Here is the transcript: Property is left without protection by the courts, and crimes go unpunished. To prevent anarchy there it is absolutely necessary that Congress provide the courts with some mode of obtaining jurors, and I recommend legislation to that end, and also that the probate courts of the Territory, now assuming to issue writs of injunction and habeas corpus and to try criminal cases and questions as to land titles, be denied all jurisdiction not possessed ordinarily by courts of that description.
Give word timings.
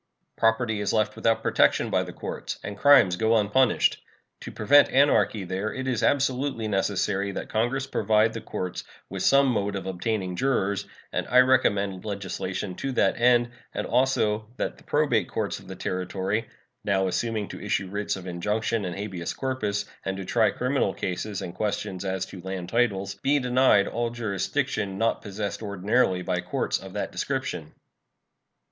Property 0.35 0.81
is 0.81 0.93
left 0.93 1.15
without 1.15 1.43
protection 1.43 1.91
by 1.91 2.01
the 2.01 2.11
courts, 2.11 2.57
and 2.63 2.75
crimes 2.75 3.17
go 3.17 3.37
unpunished. 3.37 4.01
To 4.39 4.51
prevent 4.51 4.89
anarchy 4.91 5.43
there 5.43 5.71
it 5.71 5.87
is 5.87 6.01
absolutely 6.01 6.67
necessary 6.67 7.31
that 7.33 7.49
Congress 7.49 7.85
provide 7.85 8.33
the 8.33 8.41
courts 8.41 8.83
with 9.11 9.21
some 9.21 9.45
mode 9.49 9.75
of 9.75 9.85
obtaining 9.85 10.35
jurors, 10.35 10.87
and 11.13 11.27
I 11.27 11.41
recommend 11.41 12.03
legislation 12.03 12.73
to 12.77 12.91
that 12.93 13.21
end, 13.21 13.51
and 13.75 13.85
also 13.85 14.47
that 14.57 14.79
the 14.79 14.83
probate 14.83 15.29
courts 15.29 15.59
of 15.59 15.67
the 15.67 15.75
Territory, 15.75 16.47
now 16.83 17.07
assuming 17.07 17.47
to 17.49 17.61
issue 17.63 17.87
writs 17.87 18.15
of 18.15 18.25
injunction 18.25 18.85
and 18.85 18.95
habeas 18.97 19.33
corpus 19.35 19.85
and 20.03 20.17
to 20.17 20.25
try 20.25 20.49
criminal 20.49 20.95
cases 20.95 21.43
and 21.43 21.53
questions 21.53 22.03
as 22.03 22.25
to 22.25 22.41
land 22.41 22.69
titles, 22.69 23.19
be 23.21 23.37
denied 23.37 23.87
all 23.87 24.09
jurisdiction 24.09 24.97
not 24.97 25.21
possessed 25.21 25.61
ordinarily 25.61 26.23
by 26.23 26.41
courts 26.41 26.79
of 26.79 26.93
that 26.93 27.11
description. 27.11 27.75